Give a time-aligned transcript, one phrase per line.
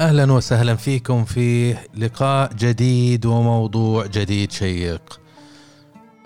[0.00, 5.20] أهلا وسهلا فيكم في لقاء جديد وموضوع جديد شيق.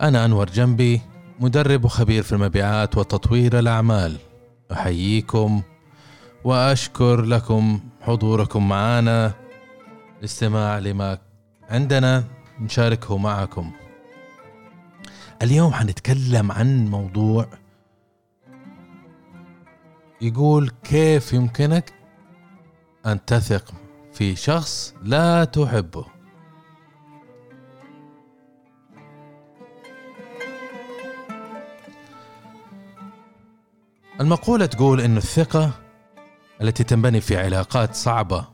[0.01, 1.01] أنا أنور جنبي
[1.41, 4.17] مدرب وخبير في المبيعات وتطوير الأعمال.
[4.73, 5.63] أحييكم
[6.45, 9.33] وأشكر لكم حضوركم معنا
[10.19, 11.19] الاستماع لما
[11.71, 12.25] عندنا
[12.61, 13.73] نشاركه معكم.
[15.43, 17.47] اليوم حنتكلم عن موضوع
[20.21, 21.98] يقول كيف يمكنك
[23.13, 23.75] أن تثق
[24.13, 26.07] في شخص لا تحبه
[34.21, 35.71] المقولة تقول أن الثقة
[36.63, 38.49] التي تنبني في علاقات صعبة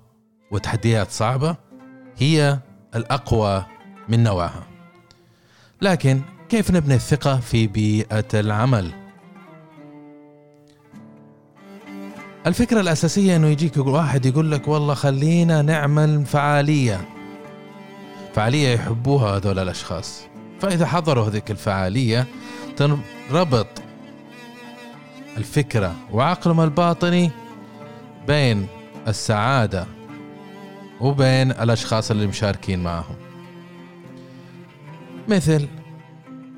[0.51, 1.57] وتحديات صعبة
[2.17, 2.59] هي
[2.95, 3.67] الأقوى
[4.09, 4.67] من نوعها
[5.83, 9.04] لكن كيف نبني الثقة في بيئة العمل؟
[12.47, 17.00] الفكرة الأساسية إنه يجيك واحد يقول لك والله خلينا نعمل فعالية.
[18.34, 20.23] فعالية يحبوها هذول الأشخاص.
[20.61, 22.27] فإذا حضروا هذيك الفعالية
[22.77, 23.67] تنربط
[25.37, 27.31] الفكرة وعقلهم الباطني
[28.27, 28.67] بين
[29.09, 29.87] السعادة
[31.00, 33.17] وبين الأشخاص اللي مشاركين معهم.
[35.28, 35.69] مثل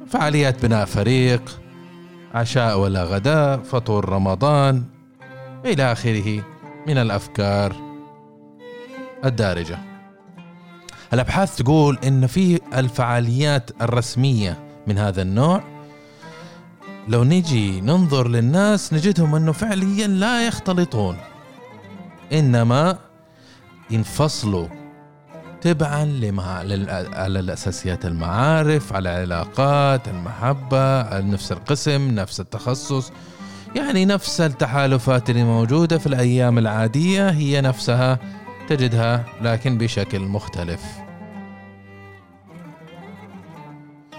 [0.09, 1.61] فعاليات بناء فريق
[2.35, 4.85] عشاء ولا غداء فطور رمضان
[5.67, 6.45] إلى آخره
[6.87, 7.77] من الأفكار
[9.25, 9.79] الدارجة.
[11.13, 15.65] الأبحاث تقول إن في الفعاليات الرسمية من هذا النوع.
[17.09, 21.17] لو نجي ننظر للناس نجدهم أنه فعليا لا يختلطون.
[22.33, 22.99] إنما
[23.91, 24.69] ينفصلوا
[25.61, 26.43] تبعا لما
[27.15, 33.13] على الأساسيات المعارف على العلاقات المحبة نفس القسم نفس التخصص.
[33.75, 38.19] يعني نفس التحالفات اللي موجودة في الأيام العادية هي نفسها
[38.69, 40.83] تجدها لكن بشكل مختلف.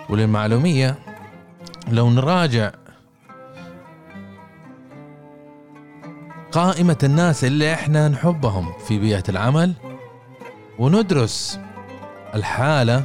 [0.09, 0.95] وللمعلومية
[1.91, 2.71] لو نراجع
[6.51, 9.73] قائمة الناس اللي إحنا نحبهم في بيئة العمل
[10.79, 11.59] وندرس
[12.35, 13.03] الحالة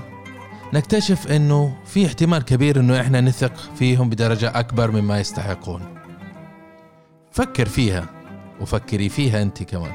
[0.74, 5.91] نكتشف إنه في احتمال كبير إنه إحنا نثق فيهم بدرجة أكبر مما يستحقون.
[7.32, 8.06] فكر فيها
[8.60, 9.92] وفكري فيها انت كمان.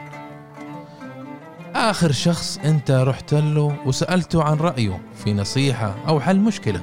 [1.76, 6.82] آخر شخص انت رحت له وسألته عن رأيه في نصيحة أو حل مشكلة.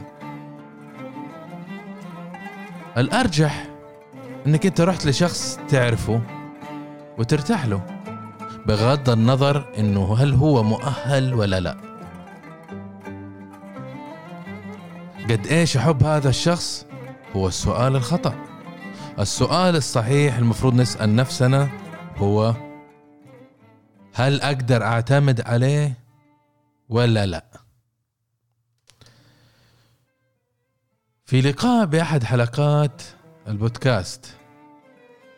[2.97, 3.67] الأرجح
[4.47, 6.21] إنك انت رحت لشخص تعرفه
[7.19, 7.81] وترتاح له
[8.67, 11.77] بغض النظر إنه هل هو مؤهل ولا لا.
[15.31, 16.87] قد إيش احب هذا الشخص؟
[17.37, 18.44] هو السؤال الخطأ.
[19.19, 21.69] السؤال الصحيح المفروض نسأل نفسنا
[22.17, 22.55] هو
[24.15, 25.99] هل أقدر أعتمد عليه
[26.89, 27.45] ولا لا؟
[31.25, 33.03] في لقاء بأحد حلقات
[33.49, 34.27] البودكاست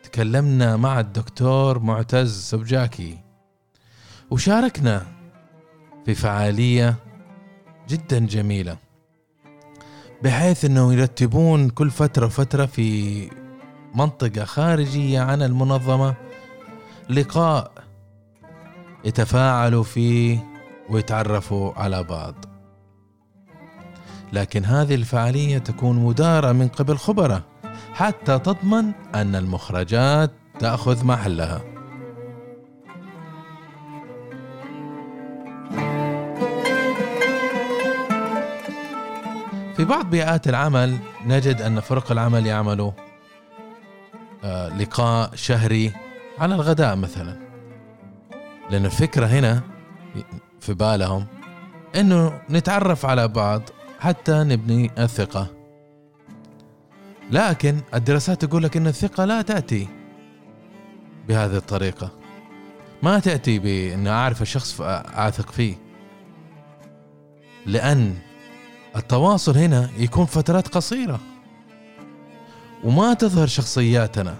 [0.03, 3.17] تكلمنا مع الدكتور معتز سبجاكي
[4.31, 5.05] وشاركنا
[6.05, 6.95] في فعالية
[7.89, 8.77] جدا جميلة
[10.23, 13.29] بحيث إنه يرتبون كل فترة وفترة في
[13.95, 16.15] منطقة خارجية عن المنظمة.
[17.09, 17.71] لقاء
[19.05, 20.45] يتفاعلوا فيه
[20.89, 22.35] ويتعرفوا على بعض.
[24.33, 27.41] لكن هذه الفعالية تكون مدارة من قبل خبراء
[27.93, 31.61] حتى تضمن أن المخرجات تأخذ محلها.
[39.75, 42.91] في بعض بيئات العمل نجد أن فرق العمل يعملوا
[44.79, 45.93] لقاء شهري
[46.39, 47.37] على الغداء مثلا.
[48.69, 49.61] لأن الفكرة هنا
[50.59, 51.25] في بالهم
[51.95, 53.61] إنه نتعرف على بعض
[53.99, 55.47] حتى نبني الثقة.
[57.31, 59.87] لكن الدراسات تقول لك إن الثقة لا تأتي
[61.27, 62.11] بهذه الطريقة.
[63.03, 65.75] ما تأتي بأن أعرف الشخص فأثق فيه.
[67.65, 68.15] لأن
[68.95, 71.19] التواصل هنا يكون فترات قصيرة.
[72.83, 74.35] وما تظهر شخصياتنا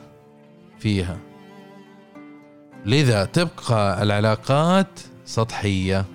[0.79, 1.17] فيها.
[2.85, 6.05] لذا تبقى العلاقات سطحية.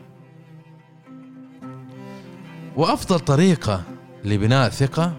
[2.76, 3.82] وأفضل طريقة
[4.24, 5.12] لبناء ثقة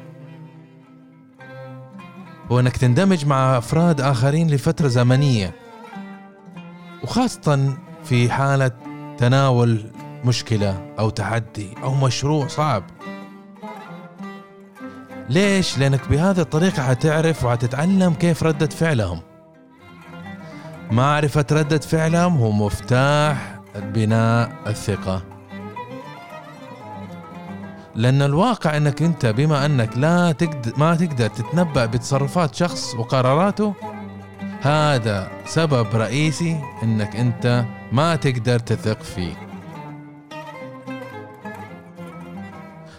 [2.52, 5.56] هو أنك تندمج مع أفراد آخرين لفترة زمنية
[7.04, 8.72] وخاصة في حالة
[9.18, 9.92] تناول
[10.26, 12.84] مشكلة أو تحدي أو مشروع صعب.
[15.34, 19.22] ليش؟ لأنك بهذه الطريقة حتعرف وحتتعلم كيف ردة فعلهم.
[20.92, 25.24] معرفة ردة فعلهم هو مفتاح بناء الثقة.
[27.96, 33.74] لأن الواقع أنك أنت بما أنك لا تقدر ما تقدر تتنبأ بتصرفات شخص وقراراته
[34.62, 39.34] هذا سبب رئيسي أنك أنت ما تقدر تثق فيه.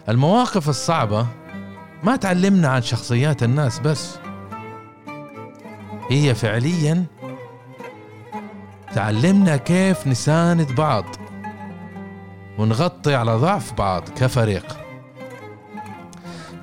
[0.09, 1.27] المواقف الصعبة
[2.05, 4.19] ما تعلمنا عن شخصيات الناس بس.
[6.11, 7.05] هي فعليا
[8.95, 11.05] تعلمنا كيف نساند بعض
[12.59, 14.77] ونغطي على ضعف بعض كفريق.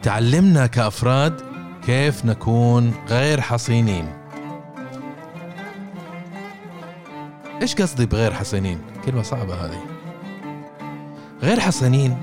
[0.03, 1.41] تعلمنا كأفراد
[1.85, 4.13] كيف نكون غير حصينين.
[7.61, 9.83] إيش قصدي بغير حصينين؟ كلمة صعبة هذه.
[11.41, 12.21] غير حصينين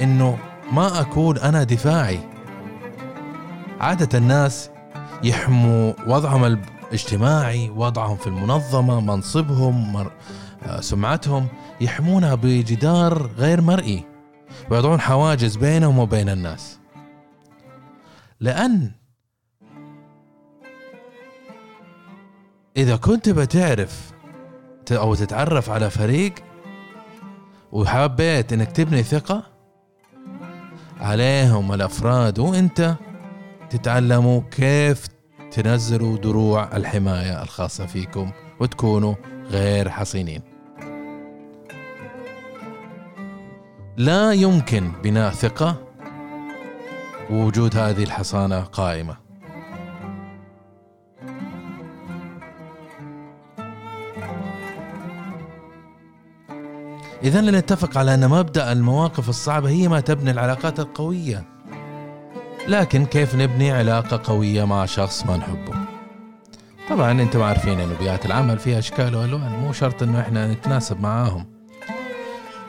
[0.00, 0.38] إنه
[0.72, 2.29] ما اكون أنا دفاعي.
[3.80, 4.70] عادة الناس
[5.24, 10.12] يحموا وضعهم الاجتماعي وضعهم في المنظمة منصبهم مر...
[10.62, 11.48] آه، سمعتهم
[11.80, 14.04] يحمونها بجدار غير مرئي
[14.70, 16.78] ويضعون حواجز بينهم وبين الناس.
[18.40, 18.90] لأن
[22.76, 24.12] إذا كنت بتعرف
[24.92, 26.34] أو تتعرف على فريق
[27.72, 29.42] وحبيت إنك تبني ثقة
[31.00, 32.96] عليهم الأفراد وأنت
[33.70, 35.06] تتعلموا كيف
[35.50, 38.30] تنزلوا دروع الحماية الخاصة فيكم
[38.60, 39.14] وتكونوا
[39.50, 40.42] غير حصينين.
[43.96, 45.76] لا يمكن بناء ثقة
[47.30, 49.16] ووجود هذه الحصانة قائمة.
[57.22, 61.59] إذا لنتفق على أن مبدأ المواقف الصعبة هي ما تبني العلاقات القوية.
[62.70, 65.74] لكن كيف نبني علاقة قوية مع شخص ما نحبه؟
[66.90, 71.46] طبعا أنتم عارفين إنه بيئات العمل فيها إشكال وألوان مو شرط إنه إحنا نتناسب معاهم.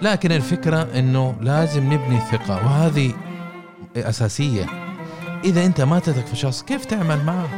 [0.01, 3.13] لكن الفكرة إنه لازم نبني ثقة وهذه
[3.95, 4.65] أساسية.
[5.43, 7.49] إذا أنت ما تثق في شخص كيف تعمل معه؟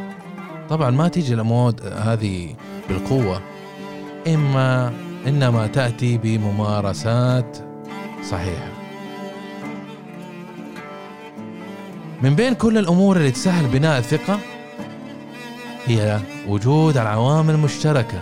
[0.70, 2.56] طبعا ما تيجي الأمور هذه
[2.90, 3.42] بالقوة
[4.28, 4.94] إما
[5.28, 7.58] إنما تأتي بممارسات
[8.32, 8.73] صحيحة.
[12.24, 14.40] من بين كل الأمور اللي تسهل بناء الثقة
[15.86, 18.22] هي وجود العوامل المشتركة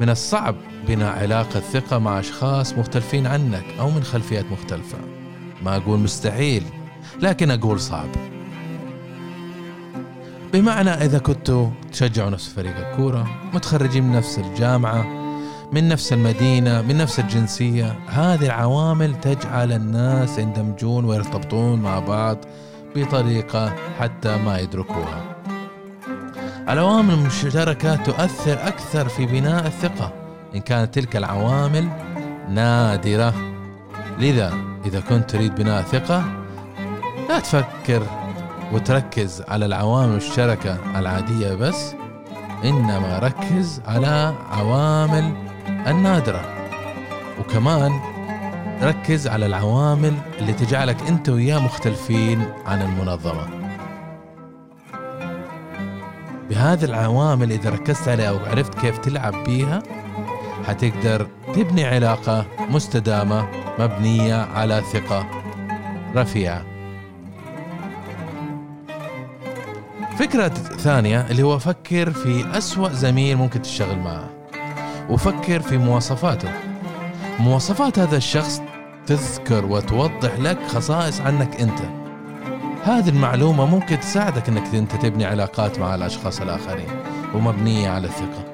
[0.00, 0.54] من الصعب
[0.86, 4.98] بناء علاقة ثقه مع أشخاص مختلفين عنك أو من خلفيات مختلفة.
[5.62, 6.62] ما أقول مستحيل
[7.20, 8.08] لكن أقول صعب.
[10.52, 15.17] بمعنى إذا كنتوا تشجعوا نفس فريق الكورة متخرجين من نفس الجامعة
[15.72, 17.98] من نفس المدينة من نفس الجنسية.
[18.08, 22.38] هذه العوامل تجعل الناس يندمجون ويرتبطون مع بعض
[22.96, 25.22] بطريقة حتى ما يدركوها.
[26.68, 30.12] العوامل المشتركة تؤثر أكثر في بناء الثقة.
[30.54, 31.88] إن كانت تلك العوامل
[32.48, 33.34] نادرة
[34.18, 34.54] لذا
[34.86, 36.24] إذا كنت تريد بناء ثقة
[37.28, 38.02] لا تفكر
[38.72, 41.94] وتركز على العوامل المشتركة العادية بس
[42.64, 45.47] إنما ركز على عوامل
[45.90, 46.54] النادرة.
[47.40, 48.00] وكمان
[48.82, 53.46] ركز على العوامل اللي تجعلك أنت وياه مختلفين عن المنظمة.
[56.50, 59.82] بهذه العوامل إذا ركزت عليها وعرفت كيف تلعب بيها
[60.66, 63.48] حتقدر تبني علاقة مستدامة
[63.78, 65.26] مبنية على ثقة
[66.16, 66.64] رفيعة.
[70.18, 70.48] فكرة
[70.78, 74.37] ثانية اللي هو فكر في أسوأ زميل ممكن تشتغل معه.
[75.08, 76.48] وفكر في مواصفاته.
[77.40, 78.62] مواصفات هذا الشخص
[79.06, 81.78] تذكر وتوضح لك خصائص عنك أنت.
[82.84, 86.88] هذه المعلومة ممكن تساعدك أنك أنت تبني علاقات مع الأشخاص الآخرين
[87.34, 88.44] ومبنية على الثقة.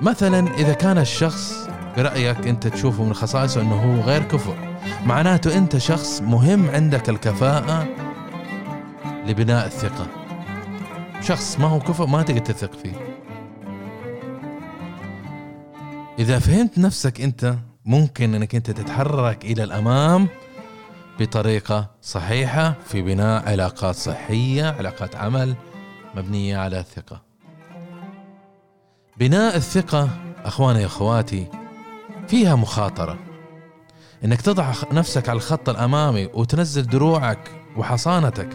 [0.00, 4.54] مثلا إذا كان الشخص برأيك أنت تشوفه من خصائصه أنه هو غير كفؤ
[5.06, 7.86] معناته أنت شخص مهم عندك الكفاءة
[9.26, 10.06] لبناء الثقة.
[11.20, 13.07] شخص ما هو كفؤ ما تقدر تثق فيه.
[16.28, 17.54] إذا فهمت نفسك أنت
[17.84, 20.28] ممكن أنك أنت تتحرك إلى الأمام
[21.20, 25.56] بطريقة صحيحة في بناء علاقات صحية علاقات عمل
[26.14, 27.22] مبنية على الثقة.
[29.18, 30.08] بناء الثقة
[30.44, 31.46] أخواني أخواتي
[32.26, 33.18] فيها مخاطرة.
[34.24, 38.48] إنك تضع نفسك على الخط الأمامي وتنزل دروعك وحصانتك.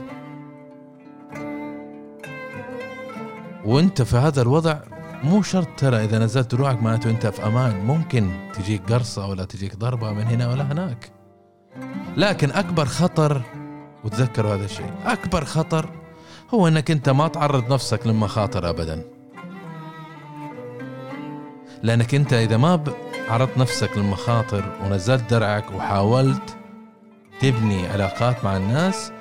[3.65, 4.92] وأنت في هذا الوضع
[5.23, 7.85] مو شرط ترى إذا نزلت دروعك معناته أنت في أمان.
[7.85, 11.11] ممكن تجيك قرصة ولا تجيك ضربة من هنا ولا هناك.
[12.17, 13.41] لكن أكبر خطر
[14.03, 15.89] وتذكروا هذا الشيء أكبر خطر
[16.53, 19.03] هو إنك أنت ما تعرض نفسك للمخاطر ابدا.
[21.83, 22.83] لأنك أنت إذا ما
[23.29, 26.57] عرضت نفسك للمخاطر ونزلت درعك وحاولت
[27.39, 29.11] تبني علاقات مع الناس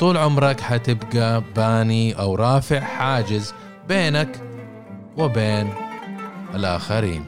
[0.00, 3.54] طول عمرك حتبقى باني أو رافع حاجز
[3.88, 4.51] بينك
[5.16, 5.72] وبين
[6.54, 7.24] الآخرين.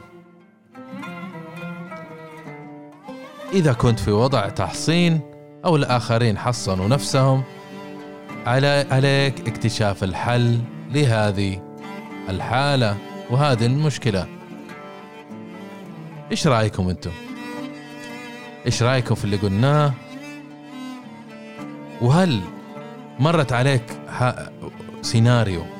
[3.53, 5.21] إذا كنت في وضع تحصين
[5.65, 7.43] أو الآخرين حصنوا نفسهم
[8.45, 10.59] عليك اكتشاف الحل
[10.91, 11.61] لهذه
[12.29, 12.97] الحالة
[13.29, 14.27] وهذه المشكلة.
[16.31, 17.11] إيش رأيكم أنتم؟
[18.65, 19.93] إيش رأيكم في اللي قلناه؟
[22.01, 22.41] وهل
[23.19, 23.83] مرت عليك
[25.01, 25.74] سيناريو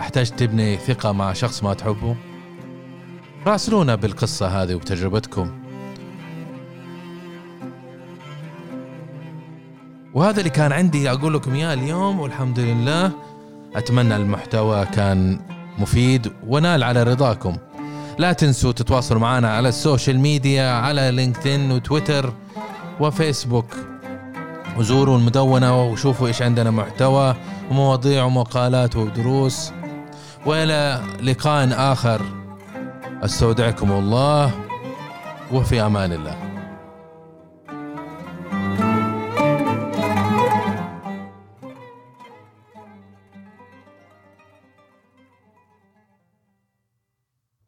[0.00, 2.16] أحتاج تبني ثقة مع شخص ما تحبه؟
[3.46, 5.50] راسلونا بالقصة هذه وبتجربتكم.
[10.14, 13.12] وهذا اللي كان عندي أقول لكم إياه اليوم والحمد لله.
[13.76, 15.40] أتمنى المحتوى كان
[15.78, 17.56] مفيد ونال على رضاكم.
[18.18, 22.32] لا تنسوا تتواصلوا معنا على ال social media على لينكدين وتويتر
[23.00, 23.76] وفيسبوك.
[24.78, 27.36] وزوروا المدونة وشوفوا إيش عندنا محتوى
[27.70, 29.72] ومواضيع ومقالات ودروس.
[30.46, 32.20] وإلى لقاء آخر.
[33.22, 34.50] أستودعكم الله
[35.52, 36.53] وفي أمان الله.